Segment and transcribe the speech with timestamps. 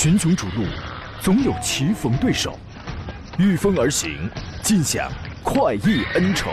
[0.00, 0.64] 群雄逐鹿，
[1.20, 2.56] 总有棋逢对手，
[3.36, 4.30] 御风而行，
[4.62, 5.10] 尽享
[5.42, 6.52] 快意恩仇。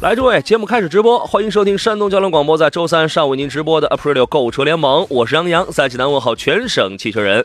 [0.00, 7.44] 来，诸位，节目开始直播，欢迎收听山东交通广播在周三上午为您直播的 Aprilio 购车联盟，我是杨洋，在济南问候全省汽车人。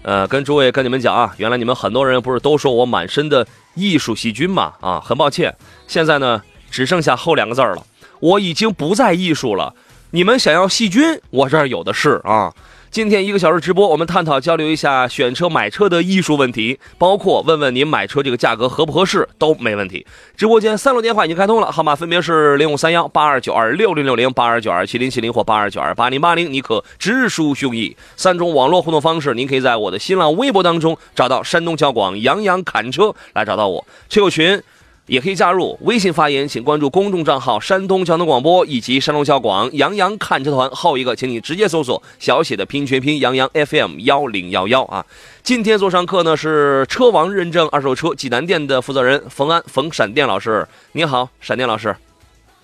[0.00, 4.72] 呃，跟诸位跟你们讲啊，原来你们很多人不是都说我满身的艺术细菌嘛？
[4.80, 5.54] 啊，很抱歉，
[5.86, 6.40] 现在呢
[6.70, 7.84] 只剩下后两个字了，
[8.20, 9.74] 我已经不再艺术了。
[10.12, 12.50] 你们想要细菌，我这儿有的是啊。
[12.90, 20.04] 今天一个小时直播，我们探讨交流一下选车买车的艺术问题，包括问问您买车这个价格合不合适都没问题。
[20.36, 27.94] 直播间三路电话已经开通了，号码分别是零五三幺八二九二六零六零、八二九二七零七零或八二九二八零八零，你可直抒胸臆。
[28.16, 34.60] 三种网络互动方式，您可以在我的新浪微博当中找到山东交广杨洋侃车来找到我，车友群。
[35.10, 40.70] 也可以加入微信发言，请关注公众账号“山东交通广播”以及“山东交广杨洋看车团”。
[40.70, 45.04] 后一个，请你直接搜索小写的拼音全拼“杨洋 FM 幺零幺幺”啊。
[45.42, 51.96] 今天做上课呢是车王认证二手车济南店的负责人冯安冯闪电老师，你好，闪电老师。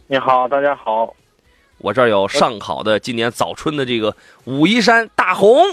[0.07, 1.17] 你好，大家好。
[1.79, 5.65] 我这儿有上好的今年早春的这个武夷山大红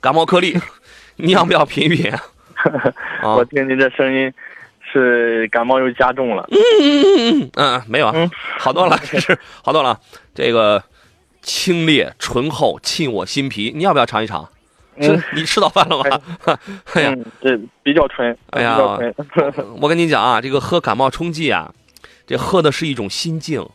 [0.00, 0.58] 感冒颗粒，
[1.16, 2.10] 你要不要品一品？
[3.20, 4.32] 啊我听您这声音，
[5.00, 6.48] 是感冒又加重了。
[6.50, 9.98] 嗯 嗯嗯，没有啊嗯，好多了，这 是好多了。
[10.34, 10.82] 这个
[11.42, 14.48] 清冽醇厚，沁我心脾，你要不要尝一尝？
[14.96, 16.20] 你吃早饭了吗？
[16.94, 18.96] 哎呀，嗯，这比较纯，哎呀。
[19.80, 21.74] 我跟你讲啊，这个喝感冒冲剂啊，
[22.26, 23.66] 这喝的是一种心境。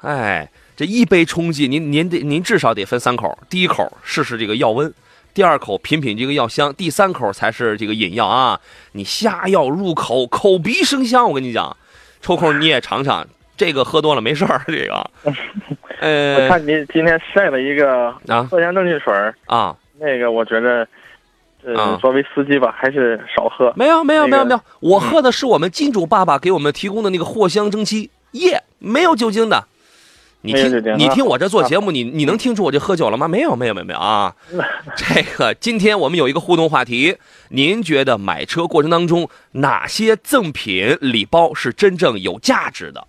[0.00, 4.92] 哎，这一杯冲剂，您您得您至少得分三口，第一口试试这个药温，
[5.36, 8.58] 第二口品品这个药香，第三口才是这个饮药啊。
[8.92, 11.28] 你下药入口，口鼻生香。
[11.28, 11.76] 我跟你讲，
[12.22, 13.22] 抽空你也尝尝，
[13.54, 14.62] 这个喝多了没事儿。
[14.66, 15.10] 这个，
[16.00, 20.80] 呃我呃看你今天晒了一个啊藿香正气水儿，啊，那个我觉着，
[21.74, 23.70] 啊呃，作为司机吧，还是少喝。
[23.76, 29.66] 没有没有没有没有，我喝的是我们金主爸爸给我们提供的那个藿香正气液，没有酒精的。
[30.46, 33.26] 你听你听我这做节目，你你能听出我这喝酒了吗？
[33.26, 34.34] 没有没有没有没有啊！
[34.96, 37.16] 这个今天我们有一个互动话题，
[37.50, 43.06] 您觉得买车过程当中哪些赠品礼包是真正有价值的？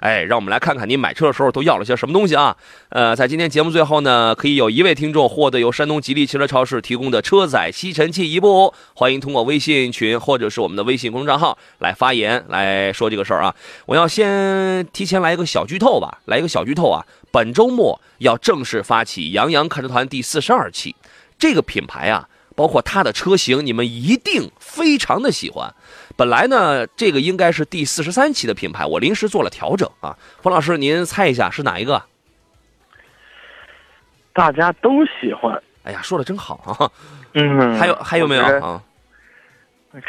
[0.00, 2.56] 哎，让我们来看看你买车的时候都要了些什么东西啊？
[2.90, 8.72] 呃，在今天节目最后呢，可以有一位听众获得由山东吉利汽车超市提供的车载吸尘器一部。
[8.94, 13.54] 欢迎通过微信群或者是我们的微信公众账号来发言来说这个事儿啊。
[13.86, 17.04] 我要先提前来一个小剧透吧，来一个小剧透啊。
[17.30, 20.94] 本周末要正式发起杨洋看车团第四十二期，
[21.38, 25.74] 这个品牌啊，包括它的车型，你们一定非常的喜欢。
[26.18, 30.18] 本来呢，这个应该是第四十三期的品牌，我临时做了调整啊。
[30.42, 32.02] 冯老师，您猜一下是哪一个？
[34.32, 35.62] 大家都喜欢。
[35.84, 36.90] 哎呀，说的真好啊！
[37.34, 38.82] 嗯，还有还有没有啊？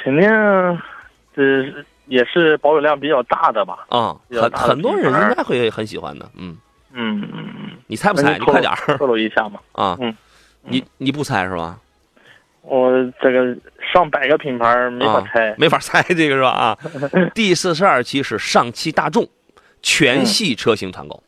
[0.03, 0.27] 肯定，
[1.35, 1.71] 这
[2.07, 3.85] 也是保有量比较大的吧？
[3.89, 6.27] 啊，比较大的很很多人应该会很喜欢的。
[6.35, 6.57] 嗯，
[6.91, 7.71] 嗯嗯嗯。
[7.85, 8.33] 你猜不猜？
[8.33, 9.59] 你快点儿透露一下嘛。
[9.73, 9.95] 啊！
[10.01, 10.17] 嗯
[10.63, 11.77] 你你不猜是吧？
[12.61, 13.55] 我这个
[13.91, 15.55] 上百个品牌没法猜啊。
[15.57, 16.49] 没法猜这个是吧？
[16.49, 16.77] 啊，
[17.33, 19.27] 第四十二期是上汽大众
[19.81, 21.23] 全系车型团购，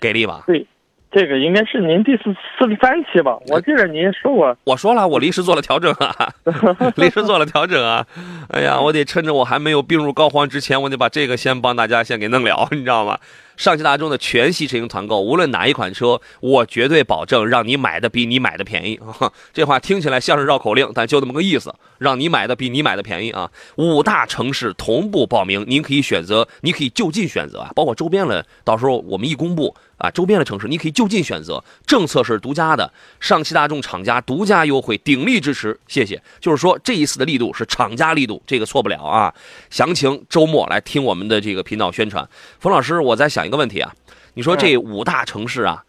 [0.00, 0.44] 给力吧？
[0.46, 0.66] 对
[1.10, 2.24] 这个应该是您第四
[2.58, 3.38] 四十三期吧？
[3.48, 6.34] 我记得您说过，我说了，我临时做了调整啊，
[6.96, 8.06] 临时做了调整啊。
[8.50, 13.18] 哎呀，我得趁着我还没有病入膏肓之前，我得把这个先帮大家先给弄了，你知道吗？
[13.56, 19.00] 上汽大众的全系车型团购，无论哪一款车，我绝对保证让你买的比你买的便宜。
[19.52, 23.50] 这话听起来像是绕口令，但就这么个意思，让你买的比你买的便宜啊！
[23.76, 36.22] 五大城市同步报名，您可以选择，你可以就近选择啊，包括周边的，到时候我们一公布啊，周边的城市你可以就近选择，政策是独家的，上汽大众厂家独家优惠，鼎力支持，谢谢。
[36.40, 39.32] 就是说这一次的力度是厂家力度，这个错不了啊。
[39.70, 42.28] 详情周末来听我们的这个频道宣传。
[42.60, 43.92] 冯老师，我在想一个问题啊，
[44.34, 45.84] 你说这五大城市啊，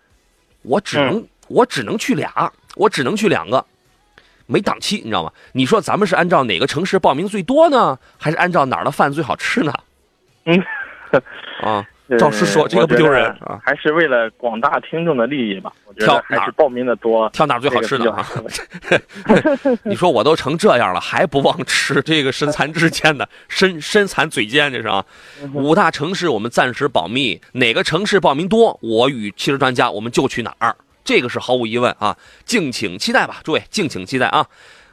[0.61, 3.65] 我只能、我只能去俩，我只能去两个，
[4.45, 5.31] 没档期，你知道吗？
[5.51, 9.73] 你说咱们是按照哪个城市报名最多呢，还是按照哪儿的饭最好吃呢？
[10.45, 10.59] 嗯，
[11.11, 11.21] 啊，
[11.63, 11.85] 呃
[12.17, 15.73] 照实说这个不丢人啊还是为了广大听众的利益吧。
[15.85, 18.25] 我觉挑还是报名的多，挑哪儿最好吃的啊？
[19.83, 25.03] 你说我都成这样了，还不忘吃这个身残志坚的，身身残嘴坚，这是啊。
[25.53, 32.15] 五大城市我们暂时保密，哪个城市报名多，我与汽车专家我们就去哪儿，这个是毫无疑问啊。
[32.45, 34.45] 敬请期待吧，诸位，敬请期待啊。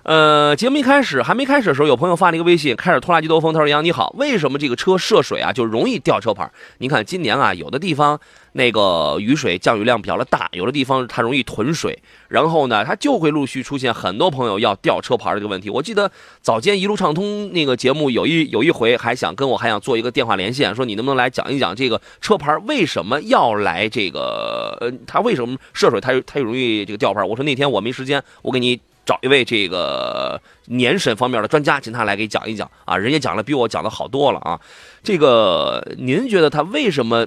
[0.04, 6.50] 呃，节目一开始还没开始的时候，有朋友发了一个微信，开始拖拉机兜风，他说：“杨你好，为什么这个车涉水啊就容易掉车牌？
[6.76, 8.20] 您看今年啊，有的地方
[8.52, 11.98] 那个雨水降雨量比较的大，有的地方它容易囤水，
[12.28, 15.70] 然后呢，它就会陆续出现很多朋友要掉车牌这个问题。
[15.70, 16.12] 我记得
[16.42, 27.24] 早间一路畅通那个节目有一 有一回还想跟我还想做一个电话连线，说你能不能来讲一讲这个车牌为什么要来这个呃，它为什么涉水它它容易这个掉牌？
[27.24, 28.78] 我说那天我没时间，我给你。
[29.04, 34.60] 找一位这个年审方面的专家，请他来给讲一讲啊，人家讲的比我讲的好多了啊。
[35.02, 37.26] 这个您觉得他为什么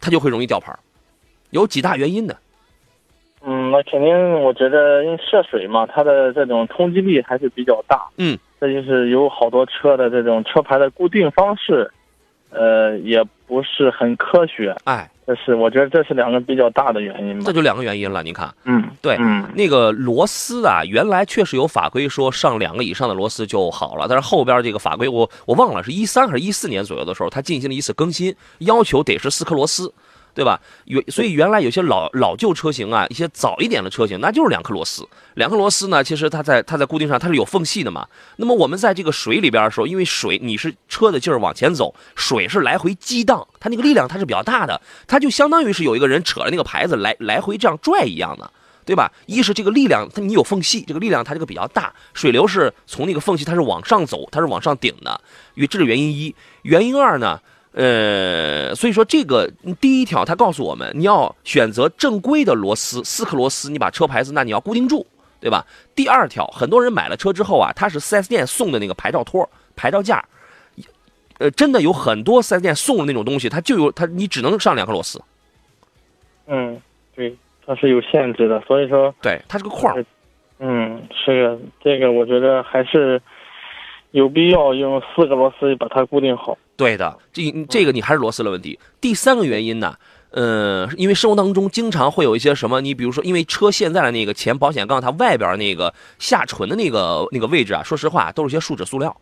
[0.00, 0.74] 他就会容易掉牌？
[1.50, 2.34] 有几大原因呢？
[3.48, 8.08] 嗯，那肯定，我觉得因为涉水嘛，它的这种冲击力还是比较大。
[8.16, 11.88] 嗯，这就是有好多车的这种车牌的固定方式，
[12.50, 14.74] 呃，也不是很科学。
[14.82, 17.52] 哎，这是我觉得这是两个比较大的原因吧这。
[17.52, 18.22] 就两个原因了。
[18.22, 29.92] 您看，嗯，对嗯那个螺丝啊，原来确实有法规说上两个以上的螺丝就好了，但是后边这个法规我我忘了是一三还是一四年左右的时候，它进行了一次更新，要求得是四颗螺丝。
[30.36, 30.60] 对吧？
[30.84, 35.08] 原所以原来有些老老旧车型啊，一些早一点的车型，那就是两颗螺丝。
[35.34, 38.06] 两颗螺丝呢，其实它在它在固定上它是有缝隙的嘛。
[38.36, 48.52] 那么我们在这个水里边的时候，因为水你是车的劲儿往前走，水是来回激荡，它那个力量它是比较大的，它就相当于是有一个人扯着那个牌子来来回这样拽一样的。
[48.84, 49.10] 对吧？
[49.26, 55.20] 一是这个力量，它你有缝隙，这个力量它这个比较大，水流是从那个缝隙它是往上走，它是往上顶的，
[55.54, 56.32] 与这是原因一。
[56.62, 57.40] 原因二呢，
[57.76, 59.46] 呃，所以说这个
[59.78, 65.06] 第一条，它告诉我们，你要选择正规的螺丝，四颗螺丝，你把车牌子那你要固定住，
[65.40, 65.62] 对吧？
[65.94, 69.46] 第二条，很多人买了车之后啊，他是 4S 店送的那个牌照托、
[69.76, 70.24] 牌照架，
[71.36, 75.20] 呃，真的有很多 4S 店送的那种东西，它就有它，你只能上两颗螺丝，
[76.46, 76.80] 嗯，
[77.14, 77.36] 对，
[77.66, 80.02] 它是有限制的，所以说，对，它是个框。
[80.58, 83.20] 嗯，是个这个，我觉得还是
[84.16, 86.56] 有必要用四个螺丝把它固定好。
[86.74, 88.78] 对的，这这个你还是螺丝的问题。
[88.98, 89.94] 第三个原因呢，
[90.30, 99.14] 呃，因为生活当中经常会有一些什么，你比如说，因为车现在的那个前保险杠它外边那个下唇的那个那个位置啊，说实话都是些树脂塑料，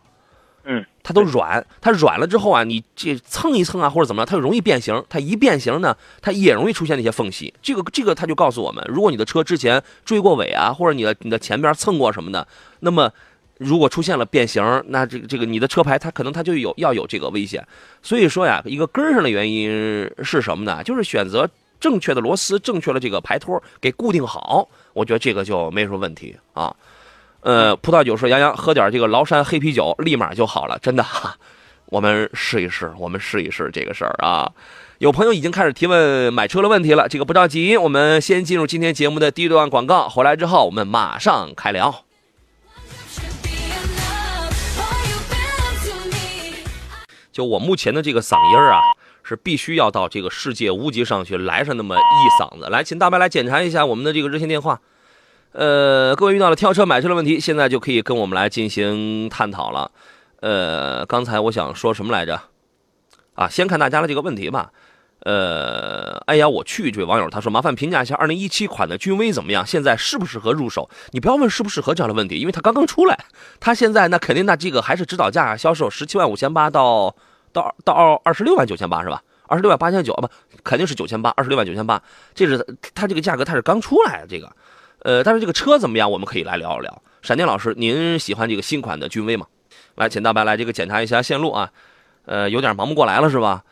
[0.63, 7.53] 嗯，它都软，它软了之后啊，你这蹭一蹭啊或者怎么样，它就容易变形，它一变形呢，它也容易出现那些缝隙。
[7.61, 12.47] 这个这个它就告诉我们，如果你的车之前追过尾啊，或者你的你的前边蹭过什么的，
[12.79, 13.11] 那么。
[13.57, 17.65] 如果出现了变形，那这个这个你的车牌它可能它就有要有这个危险，
[18.01, 19.69] 所以说呀，一个根上的原因
[20.23, 20.83] 是什么呢？
[20.83, 21.49] 就是选择
[21.79, 26.75] 正确的螺丝，正确的这个排托给固定好，我觉得这个就没什么问题啊。
[27.41, 31.35] 呃，葡萄酒说杨洋喝点这个崂山黑啤酒，立马就好了，真的哈。
[31.87, 34.51] 我们试一试，我们试一试这个事儿啊。
[34.97, 42.04] 有朋友已经开始提问买车的问题了，这个不着急，我们先进入今天节目的第一段广告，回来之后我们马上开聊。
[47.35, 48.79] 就我目前的这个嗓音啊，
[49.21, 52.69] 是必须要到这个世界屋脊上去来上那么一嗓子。
[52.69, 54.79] 来，请大白来检查一下我们的这个热线电话。
[55.51, 59.91] 呃，各位遇到了挑车买车的问题，现在就可以跟我们来进行探讨了。
[60.39, 62.41] 呃，刚才我想说什么来着？
[63.33, 64.71] 啊，先看大家的这个问题吧。
[65.25, 66.91] 呃，哎呀，我去！
[66.91, 69.65] 这位网友他说，麻烦评价一下2017款的君威怎么样？
[69.65, 70.87] 现在适不适合入手？
[71.13, 73.25] 你不要问适不适合这样的问题，因为它刚刚出来，
[73.59, 77.15] 它现在那肯定那这个还是指导价销售十七万五千八到
[77.51, 79.19] 到到二二十六万九千八是吧？
[79.47, 80.29] 二十六万八千九啊不，
[80.63, 81.99] 肯定是九千八，二十六万九千八，
[82.35, 82.63] 这是
[82.93, 84.51] 它这个价格它是刚出来的这个，
[84.99, 86.11] 呃，但是这个车怎么样？
[86.11, 87.01] 我们可以来聊一聊。
[87.23, 89.47] 闪电老师，您喜欢这个新款的君威吗？
[89.95, 91.71] 来，请大白来这个检查一下线路啊，
[92.25, 93.63] 呃，有点忙不过来了是吧？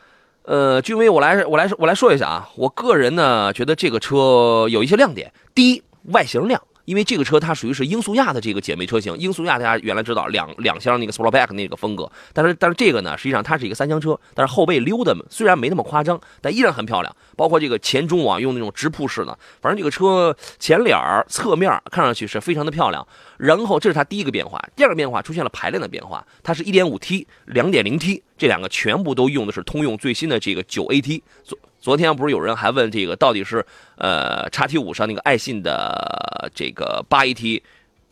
[0.44, 5.32] 呃，君威，我来我来我来说一下啊，我个人呢觉得这个车有一些亮点。
[5.54, 5.82] 第一，
[6.12, 9.16] 外形亮，因为这个车它属于是英速亚的这个姐妹车型。
[9.18, 17.16] 英速亚大家原来知道两两厢那个 Sportback 那个风格，但是但是这个呢，实际上它是一个三厢车，但是后背溜的虽然没那么夸张，但依然很漂亮。
[17.36, 23.06] 包括这个前中网用那种直瀑式的，反正这个车前脸儿、侧面看上去是非常的漂亮。
[23.38, 31.20] 然后这是它第一个变化，第二个变化出现了排量的变化，它是一点五 t、两点零 t 这两个全部都用的是通用最新的这个 9AT。
[31.42, 33.62] 昨昨天不是有人还问这个到底是
[33.98, 37.60] 呃叉 T 五上那个爱信的这个 8AT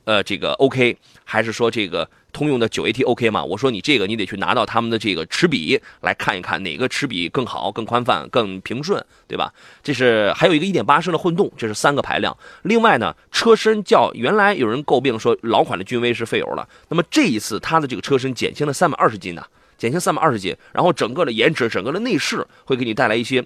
[0.05, 3.43] 呃这个 OK，还是说这个通用的九 AT OK 嘛？
[3.43, 9.51] 我说你这个你得去拿到他们的这个齿比来看一看哪个齿比更好、更宽泛、更平顺，对吧？
[9.83, 12.37] 这是还有一个1.8升的混动，这是三个排量。
[12.65, 19.43] 另外呢，车身较原来有人诟病说老款的君威是费油了，那么这一次它的这个车身减轻了三百二十斤呢，
[19.83, 23.45] 减轻三百二十斤，然后整个的颜值、整个的内饰会给你带来一些。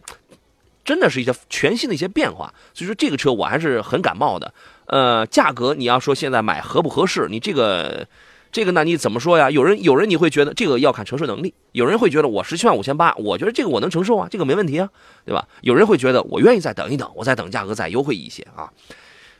[0.84, 4.52] 真的是一些全新的一些变化，所以说这个车我还是很感冒的。
[4.84, 8.06] 呃，价格你要说现在买合不合适，你这个
[8.52, 9.50] 这个那你怎么说呀？
[9.50, 14.88] 有人有人你会觉得这个要看承受能力，有人会觉得我十七万五千八，我觉得这个我能承受啊，这个没问题啊，
[15.24, 15.48] 对吧？
[15.62, 18.70] 有人会觉得我愿意再等一等，我再等价格再优惠一些啊。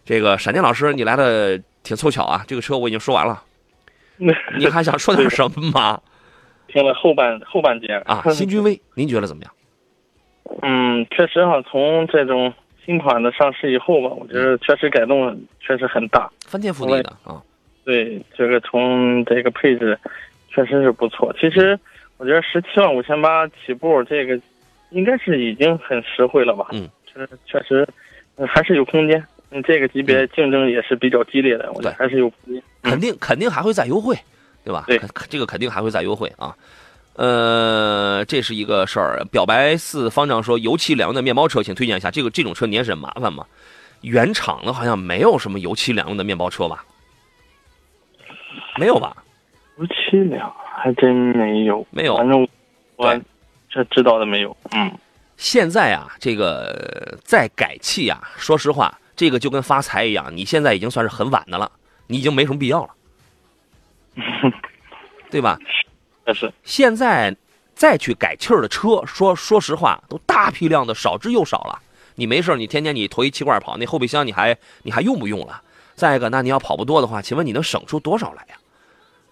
[0.05, 3.45] 这个闪电老师你来的挺凑巧啊，这个车我已经说完了，
[4.59, 6.00] 你还想说点什么吗？
[6.69, 9.53] 听了后半后半截啊， 新君威您觉得怎么样？
[10.63, 12.53] 嗯，确实哈，从这种
[12.85, 16.31] 新款的上市以后吧，我觉得确实改动确实很大。
[16.47, 17.43] 翻天覆地的啊，
[17.85, 19.99] 对，这个从这个配置
[20.49, 21.35] 确实是不错。
[21.41, 21.79] 其实
[22.19, 24.41] 我觉得十七万五千八起步，这个
[24.91, 26.69] 应该是已经很实惠了吧？
[26.73, 27.87] 嗯，确确实
[28.37, 29.23] 嗯还是有空间。
[29.51, 32.63] 嗯，这个级别竞争也是比较激烈的，我觉得还是有空间。
[32.83, 34.17] 肯定肯定还会再优惠，
[34.67, 34.83] 对吧？
[34.89, 36.53] 对，这个肯定还会再优惠啊。
[37.15, 39.25] 呃，这是一个事儿。
[39.31, 42.11] 表白四方丈说，油漆两用的面包车，请推荐一下。
[42.11, 43.47] 这个这种车年审麻烦吗？
[44.01, 46.85] 原厂的好像没有什么油漆两用的面包车吧？
[48.77, 49.17] 没有吧？
[49.79, 52.17] 油漆两还真没有，没有。
[52.17, 52.47] 反正
[52.97, 53.21] 我
[53.71, 54.55] 这知道的没有。
[54.73, 54.93] 嗯，
[55.37, 61.71] 现在啊，这个再改气啊，说实话，这个就跟发财一样，你现在已经算是很晚的了，
[62.09, 62.91] 你已经没什么必要了，
[65.31, 65.59] 对吧？
[66.25, 67.37] 但是现在
[67.75, 71.79] 再去改气儿的车，说说实话，都大批量的少之又少了。
[72.15, 75.61] 你没事儿你天天你头一气罐跑，那后备箱你还你还用不用了？
[75.95, 78.57] 再一个，那你要跑不多的话，请问你能省出多少来呀？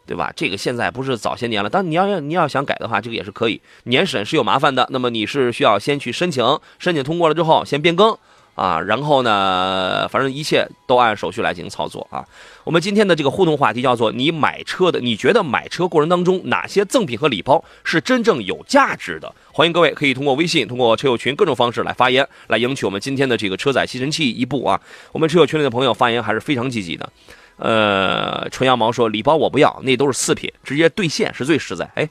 [0.06, 0.30] 对吧？
[0.36, 3.60] 这个现在不是早些年了，但你要要你要想改的话，这个也是可以。
[3.84, 6.44] 年审是有麻烦的，那么你是需要先去申请，
[6.78, 8.16] 申请通过了之后先变更
[8.54, 12.24] 啊，然后呢，反正一切都按手续来进行操作啊。
[12.62, 19.34] 我们今天的这个互动话题叫做：你买车的，你觉得买车过程当中哪些赠品和礼包是真正有价值的？
[19.52, 24.80] 欢迎各位可以通过微信、通过车友群各种方式来发言，来赢取我们今天的这个车载吸尘器一部啊。
[25.12, 27.12] 我们车友群里的朋友发言还是非常积极的。
[27.56, 31.88] 呃，纯羊毛说礼包我不要，那都是次品，直接兑现是最实在。
[31.94, 32.08] 哎，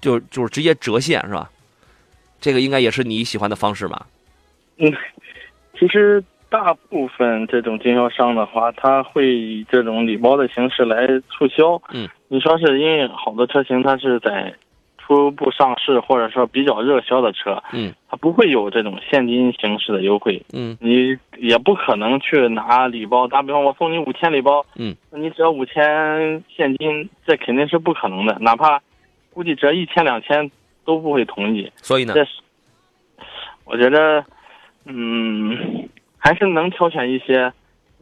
[0.00, 1.50] 就就是直接折现是吧？
[2.40, 4.06] 这个应该也是你喜欢的方式吧？
[4.78, 4.90] 嗯，
[5.80, 11.80] 其实大部分这种经销商的话，他会以这种礼包的形式来促销。
[11.90, 14.52] 嗯，你说是因为好多车型它是在
[14.98, 20.42] 初步上市或者说比较热销的车，嗯它不会有这种现金形式的优惠。
[20.52, 28.80] 嗯你也不可能去拿礼包，打比方我送你五千礼包，嗯，你只要五千现金，这肯定是不可能的，哪怕
[29.32, 30.50] 估计折一千两千
[30.84, 31.72] 都不会同意。
[31.76, 32.30] 所以呢，这是
[33.64, 34.24] 我觉得，
[34.84, 37.52] 嗯，还是能挑选一些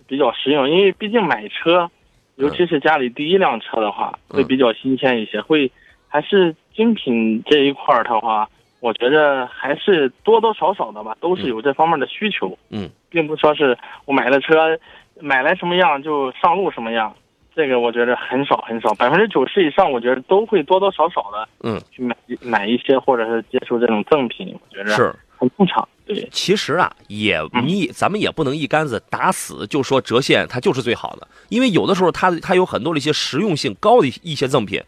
[0.06, 1.90] 比较实用，因为毕竟买车，
[2.36, 5.70] 尤其是家里第一辆车的话，嗯会比较新鲜一些，会
[6.08, 8.48] 还是精品这一块儿的话，
[8.80, 12.56] 我觉得还是多多少少的吧，都是有这方面的需求。
[12.70, 14.78] 嗯，并不说是我买了车，
[15.20, 17.14] 买来什么样就上路什么样。
[17.54, 25.12] 这个我觉得很少很少，百分之九十以上，我觉得都会多多少少的，嗯，去买买一些或者是接触这种赠品，我觉得是。
[25.36, 25.88] 很正常。
[26.08, 34.82] 对，其实啊，也嗯你咱们也不能一竿子打死就说折现它就是最好的，因为有的时候它它有很多的一些实用性高的一一些赠品，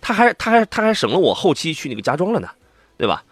[0.00, 2.48] 它还它还它还省了我后期去那个加装了呢，
[2.98, 3.22] 对吧？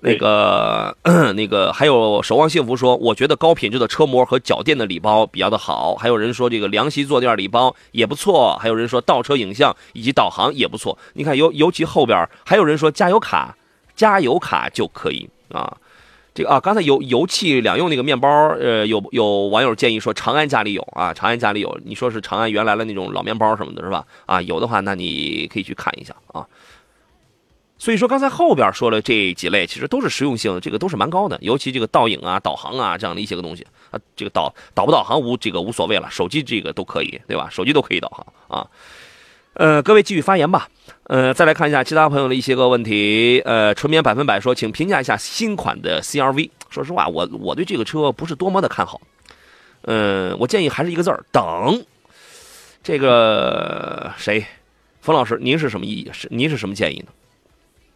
[0.00, 0.96] 那个
[1.34, 10.96] 那个还有守望幸福说，我觉得高品质的车模和脚垫的礼包比较的好，还有人说这个凉席坐垫礼包也不错，还有人说倒车影像以及导航也不错。
[11.14, 13.54] 你看尤尤其后边还有人说加油卡，
[13.96, 15.76] 加油卡就可以啊。
[16.38, 18.28] 这个啊，刚才油油气两用那个面包，
[18.60, 24.06] 呃，有有网友建议说长安家里有啊，长安家里有，你说是长安原来的那种老面包什么的，是吧？
[24.24, 26.46] 啊，有的话，那你可以去看一下啊。
[27.76, 37.48] 所以说，刚才后边说了这几类，其实都是实用性，这个都是蛮高的，尤其这个倒影啊、导航啊这样的一些个东西啊，这个导导不导航无这个无所谓了，手机这个都可以，对吧？
[37.50, 38.64] 手机都可以导航啊。
[39.58, 40.68] 呃，各位继续发言吧。
[41.08, 43.42] 呃，再来看一下其他朋友的一些个问题。
[43.44, 46.48] 呃，纯棉百分百说，请评价一下新款的 CRV。
[46.70, 49.00] 说实话，我我对这个车不是多么的看好。
[49.82, 51.84] 嗯、我建议还是一个字儿等。
[52.84, 54.44] 这个谁，
[55.00, 56.08] 冯老师，您是什么意义？
[56.12, 57.06] 是您是什么建议呢？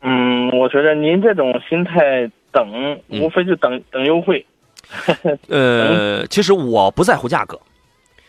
[0.00, 2.69] 嗯，我觉得您这种心态等，
[3.09, 4.45] 嗯无非就等等优惠。
[5.47, 7.57] 呃， 其实我不在乎价格，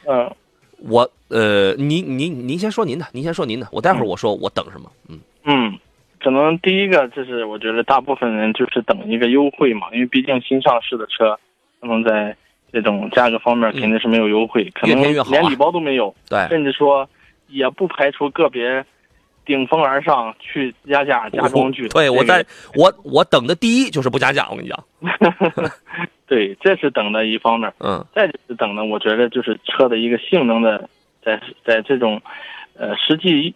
[0.08, 0.32] 嗯
[0.78, 4.88] 我呃，您您您先说您的，您先说您的，我待会儿我说我等什么。
[5.10, 5.80] 嗯嗯，
[6.22, 11.36] 可能第一个就是我觉得大部分人就是等一个优惠嘛，因为毕竟新上市的车，
[11.82, 12.38] 可能在
[12.72, 17.10] 这种价格方面肯定是没有优惠，可能连礼包都没有，对，甚至说
[17.48, 18.86] 也不排除个别
[19.44, 21.88] 顶风而上去加价加工具。
[21.90, 24.84] 对我在我我等的第一就是不加价，我跟你讲。
[26.28, 27.74] 对，这是等的一方面。
[27.80, 30.88] 嗯再就是等的，我觉得就是车的一个性能的，
[31.26, 32.22] 在在这种，
[32.76, 33.54] 呃，实际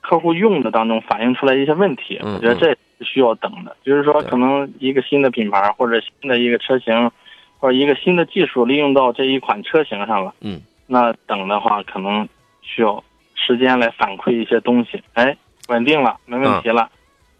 [0.00, 3.76] 客户用的当中反映出来一些问题，嗯我觉得这是需要等的。
[3.84, 7.10] 就是说，可能一个新的品牌或者新的一个车型，
[7.58, 12.28] 或者一个新的技术利用到这一款车型上了，嗯，那等的话可能
[12.62, 13.02] 需要
[13.34, 15.02] 时间来反馈一些东西。
[15.14, 15.36] 哎，
[15.68, 16.90] 稳定了，没问题了，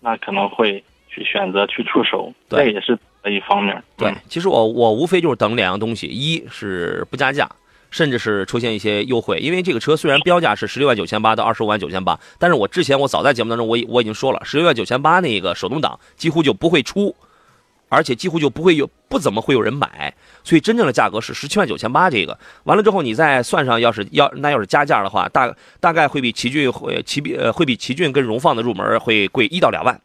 [0.00, 3.82] 那可能会去选择去出手，这也是一方面。
[3.96, 7.48] 对嗯，其实我我无非就是等两样东西，一是不加价，
[7.92, 9.38] 甚至是出现一些优惠。
[9.38, 17.14] 因为这个车虽然标价是十六万九千八到二十五万九千八，但是我之前我早在节目当中我我已经说了，十六万九千八那个手动挡几乎就不会出，
[17.88, 22.10] 而且几乎就不会有不怎么会有人买，所以真正的价格是十七万九千八。
[22.10, 30.00] 这个完了之后，你再算上要是要那要是加价的话，大大概会比奇骏会奇比呃会比奇骏跟荣放的入门会贵一到两万。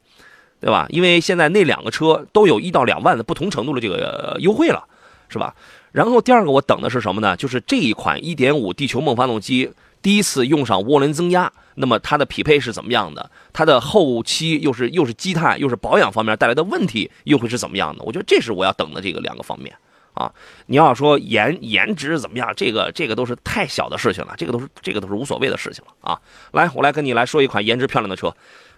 [0.59, 0.87] 对吧？
[0.89, 4.83] 因为现在那两个车都有一到两万的不同程度的这个优惠了，
[5.29, 5.53] 是吧？
[5.97, 7.35] 然后第二个我等的是什么呢？
[7.35, 13.31] 就是这一款1.5地球梦发动机第一次用上涡轮增压，那么它的匹配是怎么样的？
[13.51, 18.03] 它的后期又是又是积碳又是保养方面带来的问题又会是怎么样的？
[18.03, 19.75] 我觉得这是我要等的这个两个方面
[20.13, 20.31] 啊。
[20.67, 26.21] 你要说颜颜值怎么样，这个这个都是太小的事情了，这个都是这个都是无所谓的事情了啊。
[26.51, 28.31] 来，我来跟你来说一款颜值漂亮的车，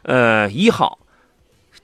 [0.03, 0.97] 呃，一号。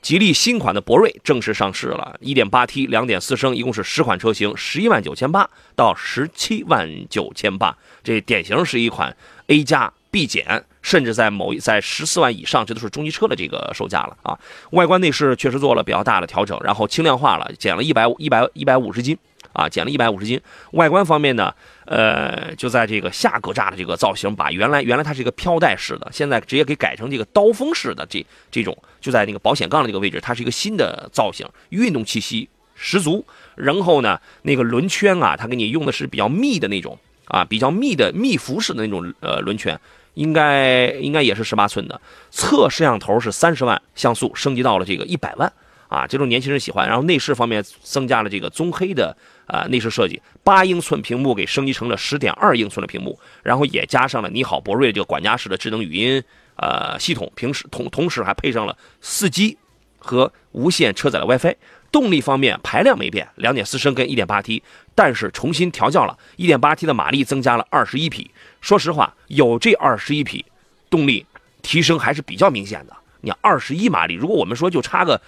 [0.06, 14.38] 吉利新款的博瑞正式上市了，1.8T 2.4升，一共是十款车型，十一万九千八到十七万九千八，这典型是一款 A 加 B 减，甚至在某一在十四万以上，这都是中级车的这个售价了啊。
[14.74, 19.18] 外观内饰确实做了比较大的调整，然后轻量化了，减了一百一百一百五十斤
[19.56, 20.40] 啊，减了一百五十斤。
[20.72, 21.54] 外观方面呢，
[21.86, 33.26] 呃，就在这个下格栅的这个造型，把原来原来它是一个飘带式的，现在直接给改成这个刀锋式的这这种，就在那个保险杠的这个位置，它是一个新的造型，运动气息十足。
[33.56, 39.80] 然后呢，那个轮圈啊，它给你用的是比较密的那种啊，比较密的密辐式的那种呃轮圈。
[40.16, 42.00] 应该应该也是十八寸的，
[42.32, 45.52] 侧摄像头是三十万像素，升级到了这个一百万
[45.90, 46.88] 啊，这种年轻人喜欢。
[46.88, 49.14] 然后内饰方面增加了这个棕黑的
[49.48, 56.24] 啊内饰设计，八英寸屏幕给升级成了十点二英寸的屏幕，然后也加上了你好博瑞这个管家式的智能语音
[56.56, 59.58] 呃系统，平时同同时还配上了四 G
[59.98, 61.56] 和无线车载的 WiFi。
[61.92, 64.62] 动力方面排量没变，两点四升跟一点八 T，
[64.94, 68.30] 但是重新调教了，一点八 T 的马力增加了二十一匹。
[68.60, 70.44] 说实话，有这二十一匹，
[70.90, 71.26] 动力
[71.62, 72.94] 提升还是比较明显的。
[73.22, 75.22] 你二十一马力，如果我们说就差个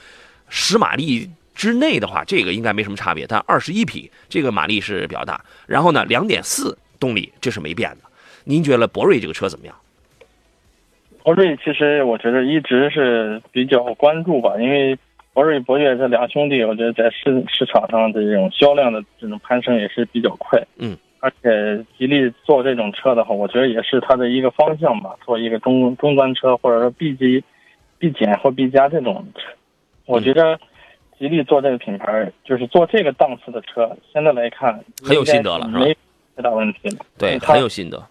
[0.49, 3.25] 十马力之内的话，这个应该没什么差别。
[3.27, 5.43] 但二十一匹这个马力是比较大。
[5.65, 7.97] 然后呢，两点四动力这是没变的。
[8.45, 9.75] 您觉得博瑞这个车怎么样？
[11.23, 14.97] 博瑞其实我觉得一直是比较关注吧，因为
[15.33, 20.61] 博瑞、博越这俩兄弟，我觉得在市市场上的这种销量的这种攀升也是比较快。
[20.77, 27.43] 嗯，而且吉利做这种车的话，我觉得也是它的一个方向吧，做一个中中端车或者说 B 级、
[27.99, 29.41] B 减或 B 加这种车。
[30.05, 30.57] 我觉得
[31.19, 35.97] 吉利做这个品牌，就是做这个档次的车，现在来看很有心得了是吧没
[36.35, 37.05] 太大问题了。
[37.17, 38.01] 对，很有心得。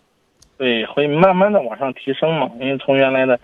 [0.58, 3.38] 对，会慢慢的往上提升嘛，因为从原来的，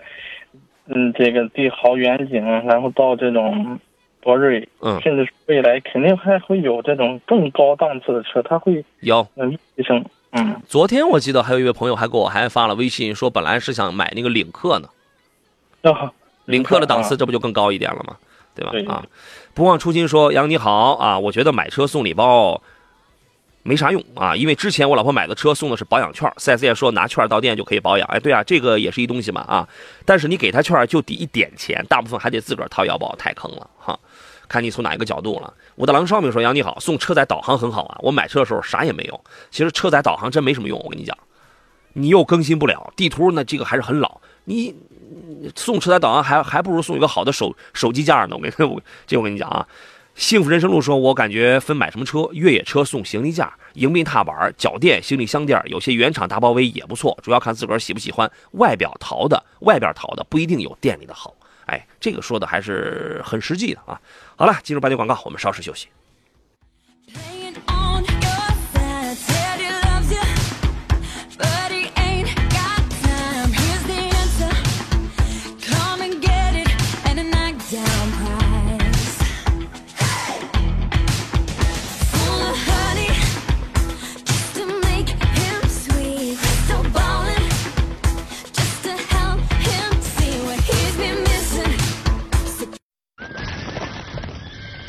[0.87, 3.79] 嗯，这个帝豪远景，然后到这种
[4.19, 9.25] 博瑞，嗯，甚至未来肯定还会有这种更高档次的车，它会有。
[9.35, 14.87] 嗯提升，嗯，昨天我记得还有一位朋友还给我还发了微信说，本来是想买那个领克呢，
[15.91, 16.11] 啊，
[16.45, 18.17] 领克的档次啊这不就更高一点了吗？
[18.55, 18.71] 对吧？
[18.71, 19.03] 对啊，
[19.53, 22.61] 不忘初心说杨你好啊，我觉得买车送礼包
[23.63, 29.67] 没啥用啊，因为之前我老婆买的车送的是保养券，4S 店说拿券到店就可以保养，哎，对啊，这个也是一东西嘛啊，
[30.05, 33.97] 但是你给他券就抵一点钱，大部分还得自个儿掏腰包，太坑了哈。
[34.49, 35.51] 看你从哪一个角度了。
[35.75, 41.17] 我的狼烧饼说杨你好，送车载导航很好啊，我买车的时候啥也没有，其实车载导航真没什么用，我跟你讲，
[41.93, 44.75] 你又更新不了地图呢，这个还是很老，你
[45.55, 48.35] 送车载导航还还不如送一个好的手手机架呢。
[48.35, 49.67] 我跟我这我跟你讲啊，
[50.15, 58.31] 幸福人生路说，我感觉分买什么车，越野车送行李架、迎宾踏板、脚垫、行李箱垫，有些原厂大包围也不错，主要看自个儿喜不喜欢。
[58.51, 61.35] 外表淘的，外边淘的不一定有店里的好。
[61.65, 63.99] 哎，这个说的还是很实际的啊。
[64.35, 65.87] 好了，进入半点广告，我们稍事休息。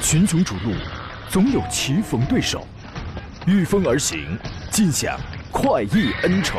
[0.04, 0.74] 群雄逐鹿，
[1.30, 2.68] 总有棋逢对手，
[3.46, 4.38] 御风而行，
[4.70, 5.18] 尽享
[5.50, 6.58] 快意恩仇。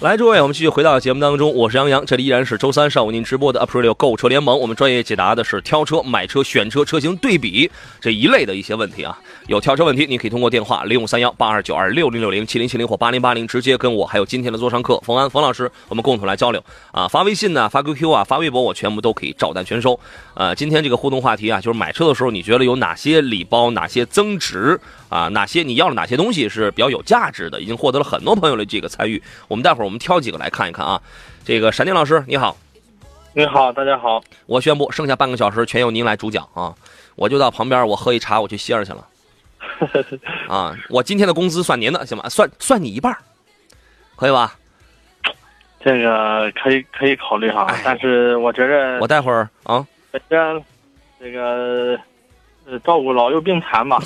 [0.00, 7.68] 来，诸位，我们继续回到节目当中，我是杨洋，这里依然是周三上午您直播的 Aprilio 购车联盟，我们专业解答的是挑车、买车、选车、车型对比
[8.00, 9.18] 这一类的一些问题啊。
[9.48, 17.08] 有挑车问题，你可以通过电话零五三幺八二九二六零六零七零七零或八零八零直接跟我还有今天的座上客冯安冯老师，我们共同来交流啊。
[17.08, 19.98] 发微信呢，发 QQ 啊，发微博，我全部都可以照单全收。
[20.34, 29.22] 呃，今天这个互动话题啊，就是买车的时候，你觉得有哪些礼包、哪些增值啊，哪些你要了哪些东西是比较有价值的，已经获得了很多朋友的这个参与。
[29.48, 31.00] 我们待会儿我们挑几个来看一看啊。
[31.44, 32.56] 这个闪电老师你好，
[33.32, 34.22] 你好，大家好。
[34.46, 36.74] 我宣布剩下半个小时全由您来主讲啊，
[37.16, 39.06] 我就到旁边我喝一茶，我去歇着去了。
[40.48, 42.28] 啊，我今天的工资算您的，行吗？
[42.28, 43.16] 算算你一半，
[44.16, 44.54] 可以吧？
[45.80, 50.62] 这个可以可以考虑哈哎，但是我觉着我待会儿啊，本着
[51.20, 51.98] 这个
[52.70, 53.98] 呃照顾老幼病残嘛，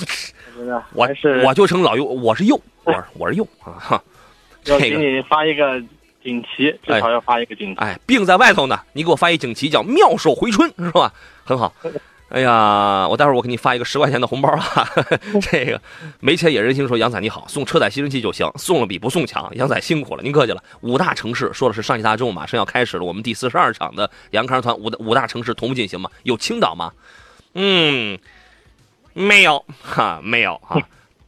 [0.93, 4.03] 我还是我就成老幼，我是幼，我是我是幼啊哈。
[4.65, 5.81] 要给你发一个
[6.23, 7.81] 锦旗，至少要发一个锦旗。
[7.81, 11.13] 哎，病在外头呢，你给我发一锦旗，叫妙手回春，是吧？
[11.43, 11.73] 很好。
[12.29, 14.89] 哎呀，我待会儿我给你发一个十块钱的红包啊！
[15.51, 15.79] 这个
[16.19, 19.51] 没钱也任性说杨仔你好，送车载吸尘器就行，送了比不送强。
[19.55, 20.63] 杨仔辛苦了，您客气了。
[20.79, 26.09] 五大城市说的是上汽大众，马上要开始了，我们第四十二场的杨康团五大五大城市同步进行嘛？
[26.23, 26.91] 有青岛吗？
[27.53, 28.17] 嗯，
[29.13, 30.77] 没有哈，没有啊，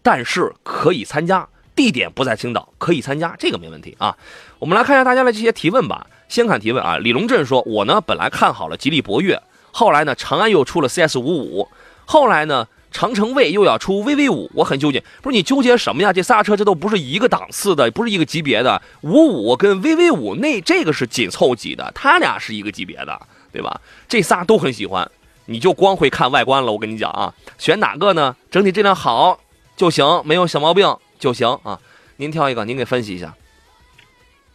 [0.01, 4.17] 但是可以参加，地点不在青岛，可以参加，这个没问题啊。
[4.59, 6.07] 我们来看一下大家的这些提问吧。
[6.27, 9.39] 先看提问啊，李龙镇说，我呢本来看好了吉利博越，
[9.71, 11.69] 后来呢长安又出了 CS 五五，
[12.05, 15.03] 后来呢长城卫又要出 VV 五，我很纠结。
[15.21, 16.11] 不是你纠结什么呀？
[16.11, 18.81] 这仨车这都不是一个档次的，不是一个级别的。
[19.01, 23.21] 五五跟 VV 五那这个是紧凑级的，它俩是一个级别的，
[23.51, 23.79] 对吧？
[24.07, 25.11] 这仨都很喜欢，
[25.45, 26.71] 你就光会看外观了。
[26.71, 28.35] 我跟你讲啊，选哪个呢？
[28.49, 29.39] 整体质量好
[29.75, 31.79] 就行，没有小毛病就行啊。
[32.17, 33.33] 您挑一个，您给分析一下。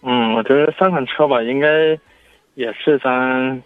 [0.03, 1.69] 嗯，我觉得三款车吧，应该
[2.55, 3.63] 也是咱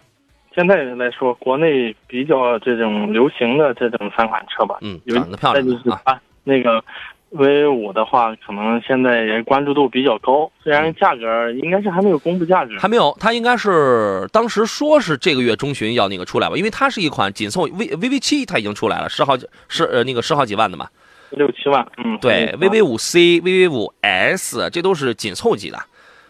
[0.53, 4.77] 现在来说国内比较这种流行的这种三款车吧。
[4.81, 6.21] 嗯，长得漂亮啊。
[6.43, 6.83] 那个
[7.31, 20.87] V 五的话，可能现在也关注度比较高，虽然价格应该是还没有公布价格，还没有，它应该是当时说是这个月中旬要那个出来吧，因为它是一款紧凑 V VV 七，它已经出来了，十好几十呃那个十好几万的嘛。
[21.31, 21.85] 六七万。
[21.97, 25.77] 嗯，对嗯，VV 五 C、VV 五 S 这都是紧凑级的，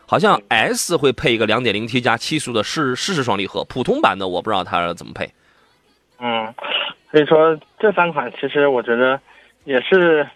[0.07, 5.29] 好像 S 会配一个 2.0T 加七速的湿湿式双离合，普通版的我不知道它怎么配。
[6.19, 6.51] 嗯，
[7.11, 9.19] 所以说这三款其实我觉得
[9.65, 10.27] 也是，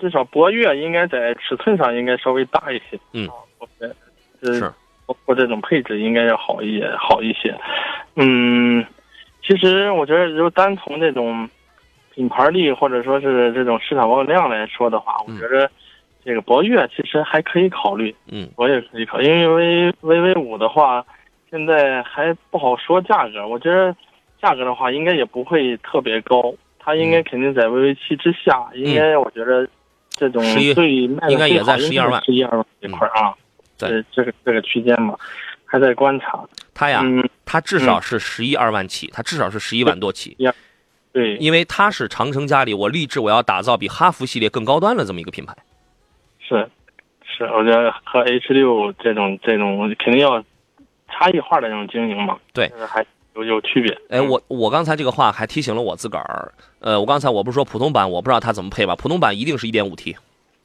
[0.00, 2.98] 至少博越应该在尺寸上应该稍微大一些。
[3.12, 3.94] 嗯啊，我觉得
[4.40, 4.72] 呃是
[5.06, 7.54] 包括这种配置应该要好一些，好一些。
[8.16, 8.84] 嗯，
[9.42, 11.48] 其实我觉得就单从这种
[12.14, 15.70] 品牌力或者说是这种市场保有量来说的话，我嗯觉得
[16.24, 18.14] 这个博越其实还可以考虑。
[18.30, 21.04] 嗯，我也可以考，因为 V V 五的话，
[21.50, 23.46] 现在还不好说价格。
[23.46, 23.94] 我觉得
[24.40, 28.68] 价格的话，应该也不会特别高，它应该肯定在 V V 七之下。
[28.74, 29.68] 应该我觉得
[30.20, 33.34] 这种最卖的应该也在最好12万十一二万这块儿啊。
[33.78, 35.16] 对这这个这个区间嘛，
[35.64, 36.38] 还在观察。
[36.74, 40.36] 它呀，嗯，它至少是十一二万起，它至少是十一万多起，
[41.12, 45.56] 对，因为它是长城家里我立志我要打造比哈弗系列更高端的这么一个品牌。
[46.46, 46.68] 是
[47.24, 50.44] 是，我觉得和 H 六这种这种肯定要
[51.08, 52.38] 差异化的这种经营嘛。
[52.52, 53.96] 对还有有区别。
[54.08, 56.52] 哎，我我刚才这个话还提醒了我自个儿。
[56.80, 58.96] 呃，我刚才我不是说普通版我不知道它怎么配吧？
[58.96, 60.16] 普通版一定是一点五 T，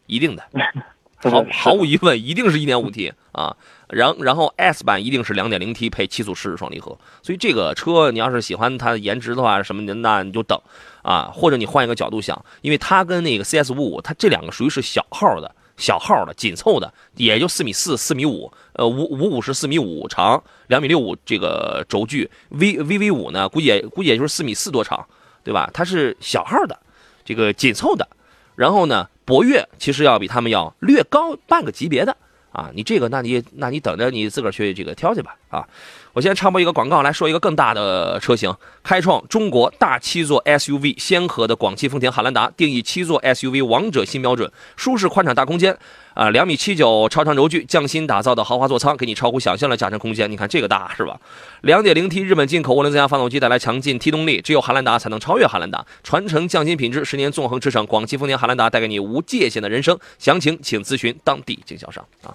[0.08, 0.44] 一定的，
[1.18, 3.56] 毫毫无疑问，一定是一点五 T 啊。
[3.90, 6.98] 然然后 S 版一定是两点零 T 配七速湿式双离合。
[7.22, 10.60] 所以这个车你要是喜欢它的颜值的话，什么的，那你就等
[11.04, 15.55] 啊，或者你换一个角度想，因为它跟那个 CS 五五，它这两个属于是小号的。
[15.78, 25.06] 小号的紧凑的，也就四米四、四米五，呃，五五五是四米五长，两米六五这个轴距，V V V 五呢，估计也估计也就是四米四多长，
[25.44, 25.70] 对吧？
[25.74, 26.80] 它是小号的，
[27.24, 28.08] 这个紧凑的，
[28.56, 32.16] 然后呢，博越其实要比他们要略高半个级别的
[32.52, 32.72] 啊。
[32.74, 35.68] 你这个，那你那你等着你自个儿去这个挑去吧啊。
[36.16, 45.78] 我先插播一个广告，来说一个更大的车型，开创中国大七座 SUV 先河的广汽丰田汉兰达，定义七座 SUV 王者新标准，舒适宽敞大空间，
[46.14, 50.32] 啊，两米七九超长轴距，匠心打造的豪华座舱，给你超乎想象的驾乘空间。
[50.32, 51.20] 你看这个大是吧？
[51.64, 57.86] 两点零 T 日本进口涡轮增压发动机带来强劲 T 动力，只有汉兰达才能超越汉兰达，传承匠心品质，十年纵横驰骋。
[57.86, 62.34] 广汽丰田汉兰达带给你无界限的人生，详情请咨询当地经销商啊。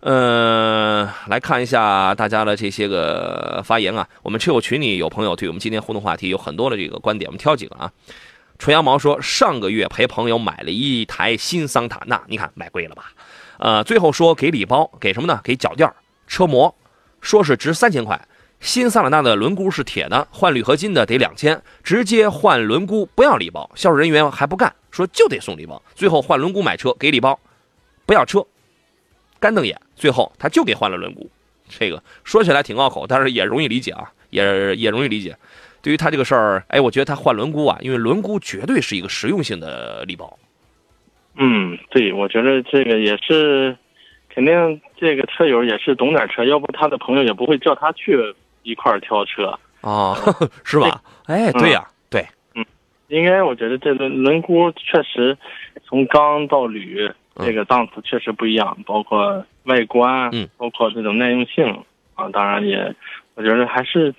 [0.00, 4.06] 呃，来看一下大家的这些个发言啊。
[4.22, 7.90] 我们车友群里有朋友对我们今天互动话题有很多的这个观点，我们挑几个啊。
[8.58, 13.12] 纯羊毛说，上个月陪朋友买了一台新桑塔纳，你看买贵了吧？
[13.58, 15.40] 呃，最后说给礼包，给什么呢？
[15.42, 15.90] 给脚垫、
[16.26, 16.74] 车模，
[17.20, 18.20] 说是值三千块。
[18.60, 25.82] 新桑塔纳的轮毂是铁的，换铝合金的得两千，直接换轮毂不要礼包，销售人员还不干，说就得送礼包。
[25.94, 27.38] 最后换轮毂买车给礼包，
[28.06, 28.46] 不要车，
[29.38, 29.78] 干瞪眼。
[29.96, 31.26] 最后他就给换了轮毂，
[31.68, 35.36] 这个说起来挺拗口，但是也容易理解啊，也也容易理解。
[35.82, 40.38] 对于他这个事儿，哎，我觉得他换轮毂啊，因为轮毂绝对是一个实用性的礼包。
[41.36, 43.76] 嗯，对，我觉得这个也是，
[44.28, 48.18] 肯定这个车友也是懂点车，要不他的朋友也不会叫他去
[48.62, 49.56] 一块儿挑车。
[49.82, 50.16] 啊，
[50.64, 51.00] 是吧？
[51.26, 52.64] 哎，对呀、对，嗯
[53.08, 55.36] 应该我觉得这轮轮毂确实
[55.84, 61.64] 从钢到铝嗯这个档次确实不一样，包括外观，嗯，包括这种耐用性
[62.14, 62.94] 啊，当然也
[63.34, 64.14] 我觉得还是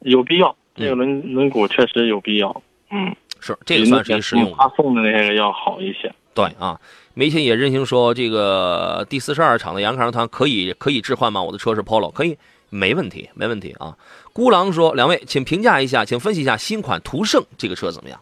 [0.00, 4.56] 有必要，这个轮轮毂确实有必要，嗯，是这个算是一个实用的。
[4.56, 6.12] 发送的那个要好一些。
[6.34, 6.80] 对啊，
[7.12, 11.42] 梅琴也任性说，这个第四十二场的杨康团可以可以置换吗？
[11.42, 12.38] 我的车是 Polo，可以，
[12.70, 13.94] 没问题，没问题啊。
[14.32, 18.18] 孤狼说，两位请评价一下，请分析一下新款途胜这个车怎么样？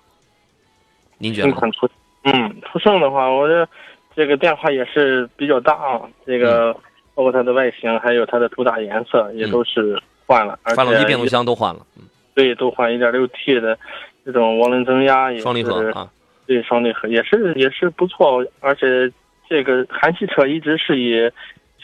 [1.18, 1.52] 您觉得呢？
[1.52, 1.88] 新款途，
[2.24, 3.68] 嗯，途胜的话，我这
[4.14, 6.40] 这个变化也是比较大啊，这嗯。
[6.40, 6.76] 个
[7.14, 12.04] 包括它的外形，还有它的主打颜色也都是换了，而且发动机、变速箱都换了，嗯。
[12.34, 13.76] 对，都换 1.6T 的
[14.24, 16.08] 这种涡轮增压，也是双离合啊，
[16.46, 19.12] 对，双离合也是也是不错，而且
[19.48, 21.30] 这个韩系车一直是以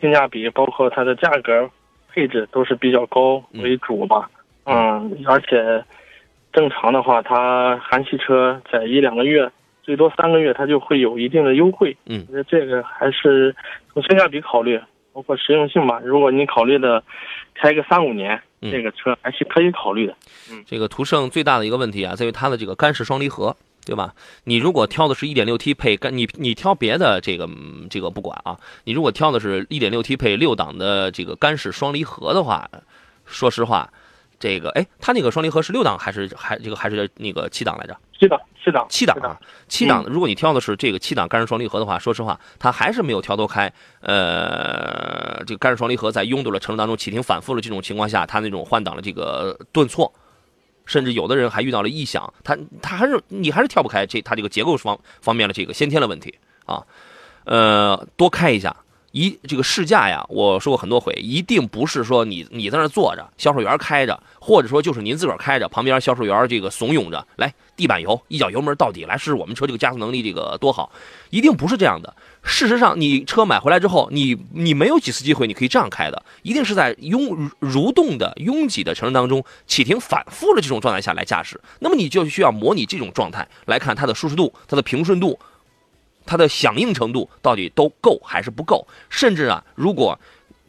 [0.01, 1.69] 性价比，包括它的价格、
[2.13, 4.31] 配置都是比较高为主吧。
[4.65, 5.85] 嗯，而且
[6.53, 9.51] 正常的话，它韩系车在一两个月，
[9.87, 11.97] 最多三个月，它就会有一定的优惠。
[12.07, 13.55] 嗯我觉得这个还是
[13.95, 14.81] 从性价比考虑，
[15.13, 16.01] 包括实用性吧。
[16.05, 17.01] 如果你考虑的
[17.55, 20.17] 开个三五年，嗯这个车还是可以考虑的。
[20.51, 24.13] 嗯这个途胜最大的一个问题啊，在于它的这个干式双离合，对吧？
[24.43, 32.69] 你如果挑的是 1.6T 配干，你你挑别的这个嗯这个不管啊，你如果挑的是 1.6T 配六档的这个干式双离合的话，
[33.25, 33.89] 说实话，
[34.41, 37.97] 这个哎，它那个双离合是六档还是还这个还是那个七档来着？
[38.19, 40.11] 七档，七档，七档啊，七档的。
[40.11, 43.71] 如果你挑的是这个七档干式双离合的话，说实话，它还是没有调头开。
[44.01, 50.11] 呃，这个干式双离合在拥堵的程度当中启停反复的这种情况下，它那种换挡的这个顿挫，
[50.87, 56.83] 甚至有的人还遇到了异响，它它还是你还是跳不开这它这个结构方方面的这个先天的问题啊。
[57.45, 58.75] 呃，多开一下。
[59.13, 70.93] 一这个试驾呀，我说过很多回，一定不是说你你在那坐着，销售员开着，或者说就是您自个儿开着，旁边销售员这个怂恿着，来地板油，一脚油门到底，来试试我们车这个加速能力这个多好，
[71.31, 72.15] 一定不是这样的。
[72.43, 85.39] 事实上，你车买回来之后，你你没有几次机会你可以这样开的，一定是在拥蠕动的拥挤的城市当中启停反复的这种状态下来驾驶，那么你就需要模拟这种状态来看它的舒适度、它的平顺度。
[86.27, 88.87] 它的响应程度到底都够还是不够？
[89.09, 90.19] 甚至啊，如果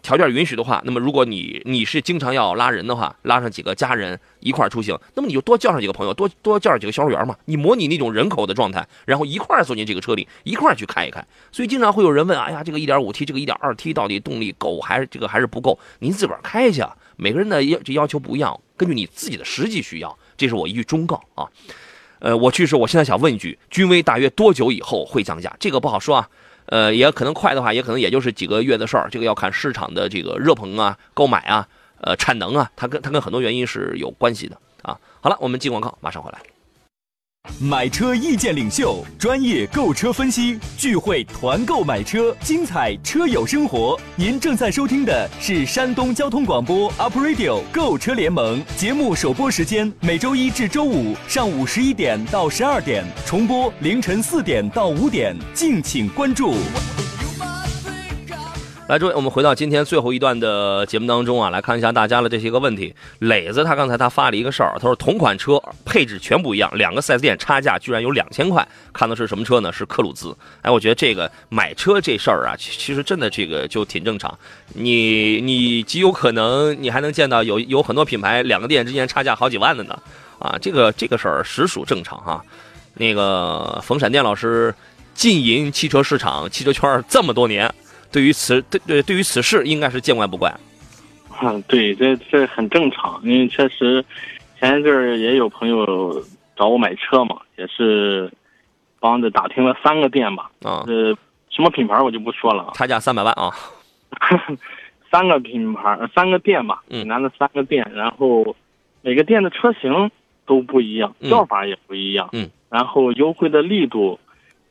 [0.04, 11.26] 条件允许的话，那么如果你你是经常要拉人的话，拉上几个家人一块出行，那么你就多叫上几个朋友，多多叫上几个销售员嘛，你模拟那种人口的状态，然后一块坐进这个车里，一块去开一开。
[11.52, 15.78] 所以经常会有人问，哎呀，这个 1.5T 这个 1.2T 到底动力够还是这个还是不够？
[16.00, 21.50] 您自个儿开去啊，每个人的要这要求不一样，根据你自己的实际需要，这是我一句忠告啊。
[22.20, 25.56] 呃，我去是，我现在想问一句，君威大约多久以后会降价？
[25.60, 26.30] 这个不好说啊。
[26.68, 29.08] 呃，也可能快的话，也可能也就是几个月的事儿。
[29.10, 31.66] 这个要看市场的这个热捧啊、购买啊、
[32.02, 35.00] 呃产能啊，它跟它跟很多原因是有关系的啊。
[35.22, 36.40] 好了，我们进广告，马上回来。
[37.60, 44.00] 买车意见领袖，专业购车分析，聚会团购买车，精彩车友生活。
[44.16, 56.54] 您正在收听的是山东交通广播 Up Radio 购车联盟节目首播时间，每周一至周五上午十一点到十二点，重播凌晨四点到五点，敬请关注。
[58.88, 62.96] 来，诸位，我们回到今天最后一段的节目当中啊，来看一下大家的这些个问题。
[63.20, 69.74] 磊子他刚才他发了一个事儿，他说同款车配置全不一样，两个 4S 店差价居然有两千块，看的是什么车呢？
[69.74, 70.34] 是克鲁兹。
[70.62, 74.34] 哎，我觉得这个买车这事儿啊，其实真的这个就挺正常。
[74.74, 80.00] 你你极有可能你还能见到有有很多品牌两个店之间差价好几万的呢，
[80.40, 82.42] 啊，这个这个事儿实属正常哈。
[82.94, 84.74] 那个冯闪电老师
[85.14, 87.70] 浸淫汽车市场、汽车圈这么多年。
[88.12, 90.50] 对于此对对对于此事应该是见怪不怪。
[91.40, 94.04] 啊，对，这这很正常，因为确实
[94.60, 96.24] 前一阵儿也有朋友
[96.56, 98.32] 找我买车嘛，也是
[99.00, 101.16] 帮着打听了三个店吧，啊，呃，
[101.50, 103.54] 什么品牌我就不说了啊，差价三百万啊！
[105.12, 107.02] 三个品牌，呃三个店吧，嗯。
[107.02, 108.56] 济南的三个店，然后
[109.02, 110.10] 每个店的车型
[110.46, 111.30] 都不一样，嗯。
[111.30, 114.20] 叫法也不一样，嗯，然后优惠的力度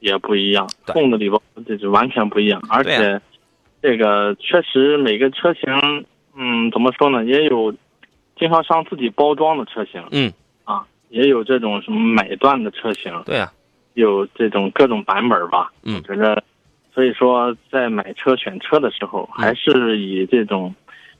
[0.07, 3.21] 也不一样，送的礼包这就完全不一样，而且
[3.83, 6.05] 这个确实每个车型，
[6.37, 7.75] 嗯，怎么说呢，也有
[8.39, 10.33] 经销商自己包装的车型嗯，
[10.65, 13.53] 啊，也有这种什么买断的车型，对呀、
[13.95, 15.73] 有这种各种版本吧。
[15.83, 15.97] 嗯。
[15.97, 16.43] 我觉得，
[16.95, 19.43] 所以说在买车选车的时候，嗯。
[19.43, 20.75] 还是以这种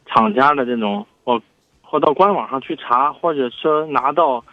[0.07, 1.41] 厂家的这种或
[1.83, 4.45] 或到官网上去查，或者说拿到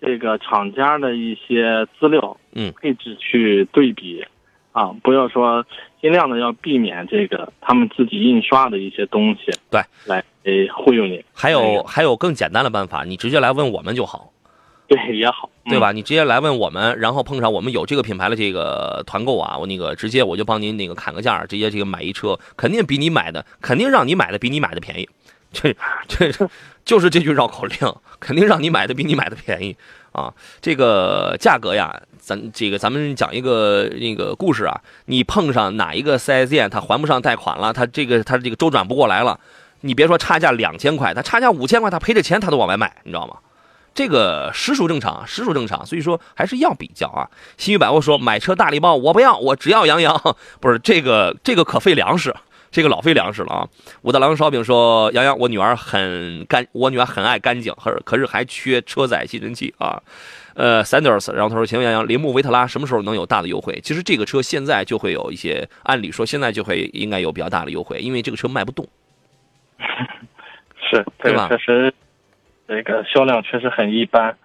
[0.00, 4.24] 这个厂家的一些资料，嗯，配置去对比，
[4.72, 5.64] 啊，不要说
[6.00, 11.24] 尽量的要避免这个他们自己印刷的一些东西，对，来诶忽悠你。
[11.34, 14.32] 还有、还有更简单的办法，你直接来问我们就好，
[14.86, 15.70] 对也好，嗯。
[15.70, 15.92] 对吧？
[15.92, 25.08] 你直接来问我们，然后碰上我们有这个品牌的这个团购啊，我那个直接我就帮您那个砍个价，直接这个买一车，肯定比你买的，肯定让你买的比你买的便宜。
[25.50, 25.74] 这
[26.06, 26.30] 这
[26.88, 29.76] 就是这句绕口令，肯定让你买的比你买的便宜
[30.12, 30.32] 啊！
[30.62, 39.38] 这个价格呀，咱这个咱们讲一个那个故事啊，你碰上哪一个 4S 店他还不上贷款了，他这个他这个周转不过来了，
[39.82, 43.36] 你别说差价两千块，他差价五千块，他赔着钱他都往外卖，你知道吗？
[43.94, 47.28] 这个实属正常，实属正常，所以说还是要比较啊。
[47.58, 50.18] 新宇百货说买车大礼包，我不要，我只要杨洋，
[50.58, 52.34] 不是这个这个可费粮食，
[52.70, 53.68] 这个老费粮食了啊。
[54.02, 60.02] 武大郎烧饼说杨洋，我女儿很干，我女儿很爱干净，可是可是还缺车载吸尘器啊。
[60.54, 63.78] 呃，Sanders，然后他说，请问杨洋，铃木维特拉什么时候能有大的优惠？
[63.80, 68.84] 其实这个车现在就会有一些，按理说现在就会应该有比较大的优惠，因为这个车卖不动。
[70.90, 71.94] 是这对吧个确实，
[72.66, 74.36] 这个销量确实很一般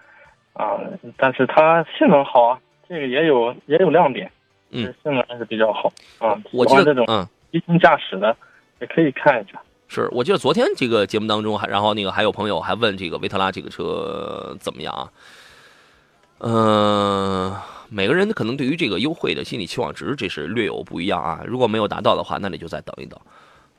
[0.53, 0.77] 啊，
[1.17, 4.31] 但是它性能好啊，这个也有也有亮点，
[4.69, 6.37] 嗯，性能还是比较好啊。
[6.51, 7.27] 我记得这种，嗯。
[7.53, 8.35] 激情驾驶的
[8.81, 9.61] 也可以看一下。
[9.87, 15.07] 是我记得昨天这个节目当中还，然后那个还有朋友还问这个维特拉这个车怎么样啊？
[16.39, 17.55] 嗯、
[17.89, 21.43] 每个人可能对于这个优惠的心理期望值这是略有不一样啊。
[21.45, 23.19] 如果没有达到的话，那你就再等一等。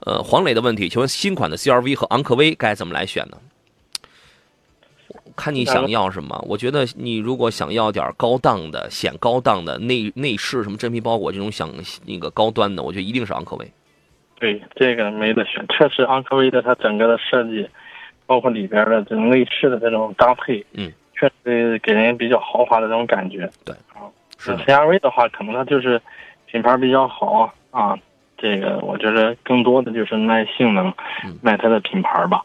[0.00, 3.36] 呃，黄磊的问题，请问新款的 CRV 和昂科威该怎么来选呢？
[5.36, 6.38] 看你想要什么。
[6.48, 11.68] 我觉得你如果想要点高档的、显高档的内内饰什么真皮包裹这种想
[12.06, 13.70] 那个高端的，我觉得一定是昂科威。
[14.38, 17.66] 对，这个没得选，确实昂科威的它整个的设计，
[18.26, 23.50] 包括里边的这种内饰的这种搭配，嗯，确实给人比较豪华的这种感觉。
[23.64, 24.04] 对啊，
[24.38, 26.00] 是 CRV 的话，可能它就是
[26.46, 27.98] 品牌比较好啊。
[28.36, 30.92] 这个我觉得更多的就是卖性能
[31.24, 32.44] 嗯，卖它的品牌吧。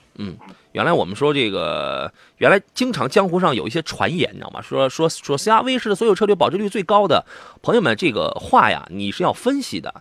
[0.79, 4.61] 原来我们说这个，原来经常江湖上有一些传言，你知道吗？
[4.61, 7.25] 说说说 CRV 是所有车里保值率最高的。
[7.61, 9.93] 朋友们，这个话呀，你是要分析的。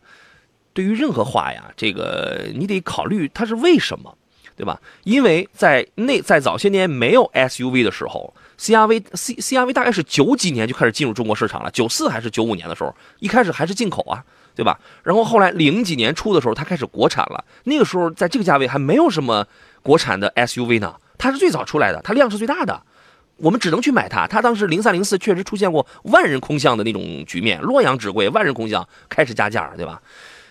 [0.72, 4.16] 对于任何话呀，这个你得考虑它是为什么，
[4.54, 4.80] 对吧？
[5.02, 14.22] 因为在那在早些年没有 SUV 的时候，CRV C CRV 大概是九几年就开始进入中国市场了，九四还是九五年的时候，一开始还是进口啊，
[14.54, 14.78] 对吧？
[15.02, 17.44] 然后后来零几年初的时候，它开始国产了。
[17.64, 19.44] 那个时候在这个价位还没有什么
[19.82, 22.82] 国产的 SUV 呢，它是最早出来的，它量是最大的。
[23.36, 24.26] 我们只能去买它。
[24.26, 30.02] 它当时零三零四确实出现过万人空巷的那种局面，洛阳纸贵，万人空巷开始加价，对吧？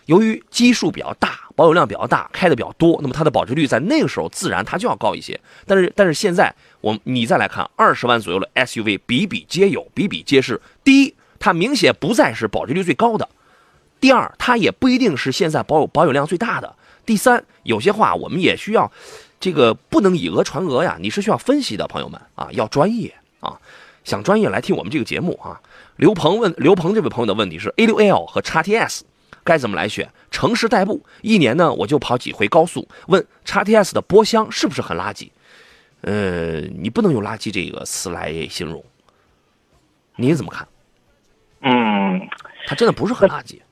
[0.05, 5.37] 由于基数比较大，保有量比较大，开的比较多，那么它的保值率在那个时候自然它就要高一些。
[5.65, 10.61] 但是但是现在我你再来看二十万左右的 SUV 比比皆有，比比皆是。
[10.81, 13.27] 第一，它明显不再是保值率最高的；
[13.99, 16.73] 第二，它也不一定是现在保有保有量最大的；
[17.07, 18.91] 第三，有些话我们也需要
[19.39, 23.59] 这个不能以讹传讹呀，你是需要分析的，朋友们啊，要专业啊。
[24.03, 25.59] 想专业来听我们这个节目啊。
[25.95, 29.05] 刘鹏问刘鹏这位朋友的问题是 A 六 L 和 x T S
[29.43, 30.09] 该怎么来选？
[30.31, 32.87] 城市代步一年呢我就跑几回高速。
[33.07, 35.29] 问 x T S 的波箱是不是很垃圾？
[36.01, 38.83] 呃，你不能用垃圾这个词来形容。
[40.17, 40.67] 你怎么看？
[41.61, 42.27] 嗯，
[42.67, 43.66] 它真的不是很垃圾啊。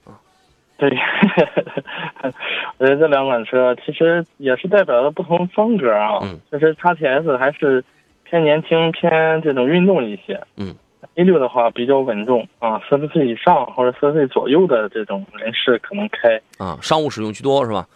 [0.77, 0.89] 对，
[2.77, 6.19] 我觉得这两款车其实也是代表了不同风格啊。
[6.23, 7.83] 嗯，就是 XTS 还是
[8.23, 10.39] 偏年轻、偏这种运动一些。
[10.57, 10.75] 嗯
[11.15, 17.87] ，A 六的话比较稳重啊，四十岁以上或者四十岁左右的这种人士可能开，啊，商务使用居多是吧？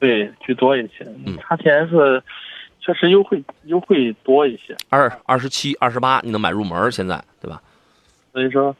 [0.00, 1.04] 对居多一些。
[1.26, 2.20] 嗯 XTS
[2.80, 7.62] 确实优惠优惠多一些，二二十七、二十八你能买入门，现在对吧？
[8.32, 8.74] 所以说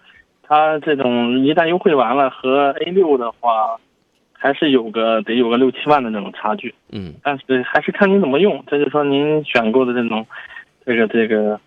[0.47, 3.79] 它这种一旦优惠完了，和 A 六的话
[4.33, 6.75] 还是有个得有个六七万的那种差距。
[6.91, 10.27] 嗯但是还是看您怎么用，这就是说您选购的这种，
[10.85, 11.59] 这个这个，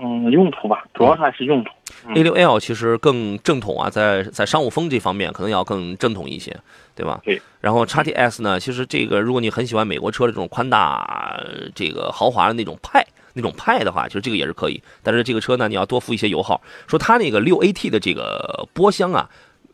[0.00, 1.70] 嗯，用途吧，主要还是用途。
[2.14, 6.54] ，A 六 L 其实更正统啊，在在商务风这方面可能要更正统一些，
[6.94, 7.20] 对吧？
[7.24, 7.40] 对。
[7.60, 13.06] 然后 x T S 呢，其实这个如果你很喜欢美国车的这种宽大、呃这个豪华的那种派。
[13.36, 16.58] 那种派的话，其实这个也是可以，但是这个车呢，你要多付一些油耗。
[16.86, 19.28] 说它那个六 AT 的这个波箱啊，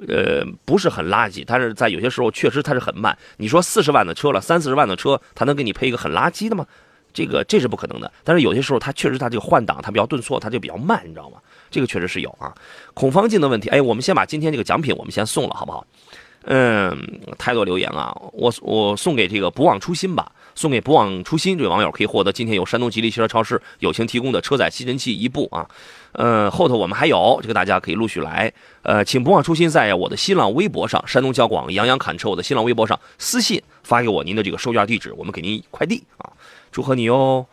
[0.09, 3.17] 呃，不是很垃圾，但是在有些时候确实它是很慢。
[3.37, 6.67] 你说四十万的车了，三四十万的车，它能给你配一个很垃圾的吗？
[7.15, 8.11] 这个这是不可能的。
[8.25, 11.37] 但是有些时候它确实它这个换挡它比较顿挫，它就比较慢，你知道吗？
[11.71, 12.53] 这个确实是有啊。
[12.95, 15.87] 孔方镜的问题，哎，我们先把今天这个奖品我们先送了，好不好？
[16.45, 16.99] 嗯，
[17.39, 25.69] 太多留言啊，我我送给这个不忘初心吧，送给不忘初心这位网友可以获得今天由山东吉利汽车超市友情提供的车载吸尘器一部啊。
[26.13, 28.53] 呃，后头我们还有这个，大家可以陆续来。
[28.83, 36.31] 呃，请不忘初心在我的新浪微博上，山东交广杨洋侃车我的新浪微博上私信发给我您的这个收件地址，我们给您快递啊，
[36.71, 37.47] 祝贺你哦。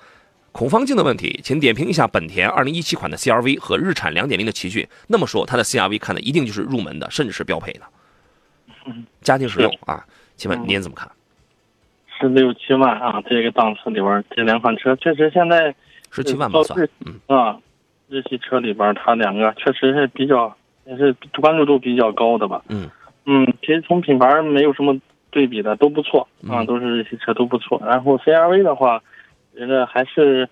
[0.52, 4.86] 孔方镜的问题，请点评一下本田2017款的 CRV 和日产2.0的奇骏。
[5.08, 7.82] 那么说，它的 CRV 看的一定就是入门的，甚至是标配的。
[9.22, 10.04] 家庭使用啊，
[10.36, 11.10] 请问您怎么看？
[12.20, 15.74] 十六七万啊，这个档次里边这两款车确实现在
[16.12, 17.58] 十七万吧算，嗯啊，
[18.08, 20.56] 日系车里边它两个确实是比较
[20.86, 22.62] 也是关注度比较高的吧。
[22.70, 22.90] 嗯
[23.26, 25.00] 嗯，其实从品牌没有什么
[25.30, 27.80] 对比的，都不错啊，嗯都是日系车都不错。
[27.86, 29.02] 然后 CRV 的话，
[29.56, 30.50] 觉得还是，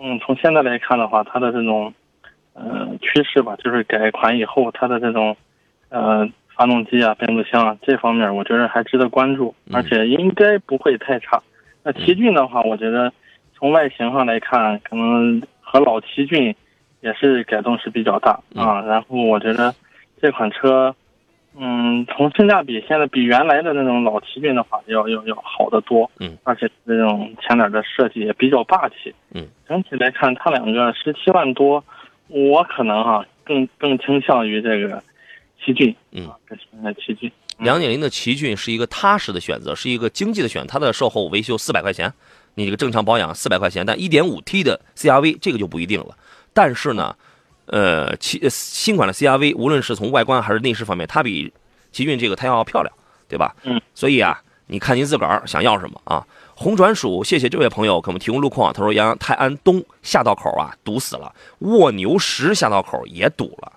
[0.00, 1.92] 嗯，从现在来看的话，它的这种，
[2.52, 5.34] 呃，趋势吧，就是改款以后它的这种，
[5.88, 6.28] 呃，
[6.60, 11.40] 发动机啊、变速箱啊这方面，我觉得还值得关注，嗯而且应该不会太差。
[11.82, 13.10] 那奇骏的话，我觉得
[13.54, 16.54] 从外形上来看，可能和老奇骏
[17.00, 18.82] 也是改动是比较大嗯啊。
[18.82, 19.74] 然后我觉得
[20.20, 20.94] 这款车。
[21.58, 26.08] 嗯，从性价比现在比原来的那种老奇骏的话，要要要好得多。
[26.20, 29.12] 嗯，而且这种前脸的设计也比较霸气。
[29.34, 31.82] 嗯，整体来看，它两个十七万多，
[32.28, 35.02] 我可能哈、更更倾向于这个
[35.64, 35.94] 奇骏。
[36.12, 37.30] 嗯啊，更倾向于奇骏。
[37.58, 40.68] 两点零的奇骏是一个踏实的选择，是一个经济的选择。
[40.68, 42.12] 它的售后维修四百块钱，
[42.54, 43.84] 你这个正常保养四百块钱。
[43.84, 46.16] 但一点五 T 的 CRV 这个就不一定了。
[46.54, 47.14] 但是呢，
[47.66, 51.52] 呃，奇呃新款的 CRV 无论是从外观还是内饰方面，它比
[51.92, 52.92] 奇骏这个它要漂亮，
[53.28, 53.54] 对吧？
[53.64, 53.80] 嗯。
[53.94, 56.26] 所以啊，你看您自个儿想要什么啊？
[56.54, 58.72] 红转属，谢谢这位朋友给我们提供路况。
[58.72, 63.72] 他说杨泰安东下道口啊堵死了，卧牛石下道口也堵了。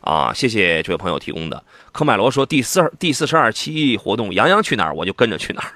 [0.00, 1.62] 啊，谢谢这位朋友提供的。
[1.92, 5.72] 科迈罗说第四第四十二期活动，杨洋去哪儿我就跟着去哪儿。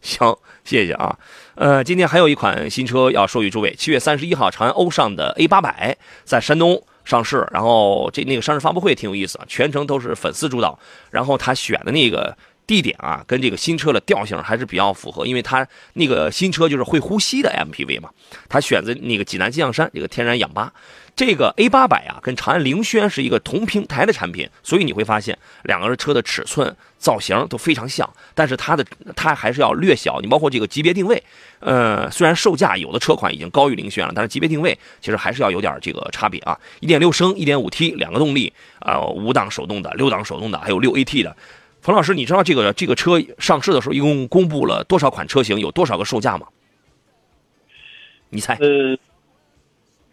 [0.00, 1.18] 行，谢谢啊。
[1.54, 10.78] 呃，今天还有一款新车要授予诸位，七月三十一号长安欧尚的 A 八百在山东上市，然后这那个上市发布会挺有意思啊，全程都是粉丝主导，
[11.10, 12.36] 然后他选的那个。
[12.68, 18.10] 地点啊，跟这个新车的调性还是比较符合，因为它那个新车就是会呼吸的 MPV 嘛，
[18.46, 20.70] 他选择那个济南金象山这个天然氧吧。
[21.18, 30.20] 这个 A 八百啊，跟长安凌轩是一个同平台的产品，所以你会发现两个人车的尺寸、造型都非常像，但是它的它还是要略小。
[30.20, 31.20] 你包括这个级别定位，
[31.58, 36.56] 呃，虽然售价有的车款已经高于凌轩了，但是级别定位其实还是要有点这个差别啊。
[36.78, 41.36] 一点六升、一点五 T 两个动力，啊、五档手动的、六档手动的，还有六 AT 的。
[41.82, 46.46] 冯老师，你知道这个这个车上市的时候一共公布了多少款车型，有多少个售价吗？
[48.30, 48.56] 你猜？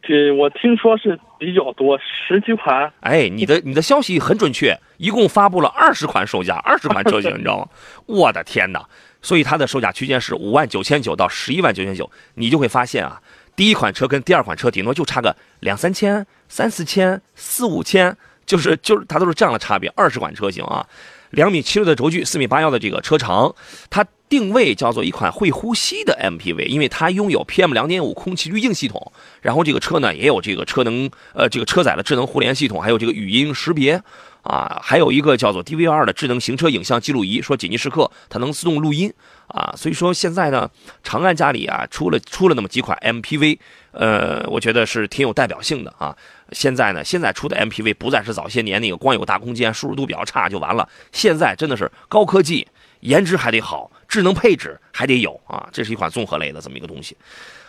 [0.08, 2.92] 这我听说是比较多，十几款。
[3.00, 7.68] 哎，你的你的消息很准确，一共发布了二十款售价，二十款车型，你知道吗？
[8.06, 8.86] 我的天哪！
[9.22, 13.20] 所以它的售价区间是五万九千九到十一万九千九，你就会发现啊，
[13.56, 19.92] 第一款车跟第二款车顶多就差个两三千、三四千、四五千，就是就是它都是这样的差别。
[19.96, 20.86] 二十款车型啊，
[21.32, 23.56] 两米七六的轴距，四米八幺的这个车长，
[23.90, 29.12] 它定位叫做一款会呼吸的 MPV，因为它拥有 PM 两点五空气滤净系统，
[29.42, 34.02] 然后这个车呢也有这个车能呃这个车载的智能互联系统，还有这个语音识别
[34.42, 39.12] 啊，还有一个叫做 DVR 的智能行车影像记录仪，说紧急时刻它能自动录音
[39.48, 40.70] 啊，所以说现在呢，
[41.04, 43.60] 长安家里啊出了出了那么几款 MPV，
[43.92, 46.16] 呃，我觉得是挺有代表性的啊。
[46.52, 52.68] 现在呢，现在出的 MPV 不再是早些年那个光有大空间、舒适度比较差就完了，现在真的是高科技，
[53.00, 57.18] 颜值还得好，智能配置还得有啊，这是一款综合类的这么一个东西。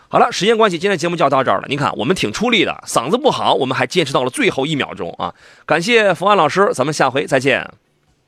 [0.06, 1.66] 好了，时间关系，今天节目就要到这儿了。
[1.66, 5.34] 您看，我们挺出力的，嗓子不好，我们还坚持到了最后一秒钟啊！
[5.64, 7.68] 感谢冯安老师，咱们下回再见。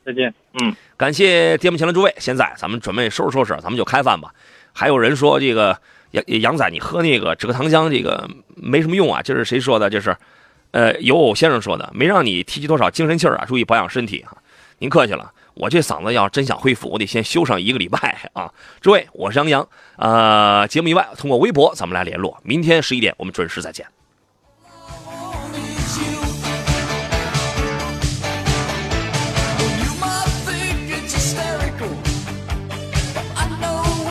[0.05, 0.35] 再见。
[0.55, 4.35] 嗯，感谢电幕前的诸位，现在咱们准备收拾收拾，咱们就开饭吧。
[4.73, 5.79] 还有人说这个
[6.11, 9.89] 杨杨仔，你喝那个止咳糖浆这个没什么用啊，这是谁说的？
[9.89, 10.17] 这是，
[10.73, 14.35] 呃，有偶先生说的，没让你提起多少精神气儿啊，注意保养身体啊。
[14.81, 18.53] 您客气了，我这嗓子要真想恢复，我得先休上一个礼拜啊。
[18.81, 23.85] 诸位，我是杨洋，呃，节目以外通过微博咱们来联络，明天十一点我们准时再见。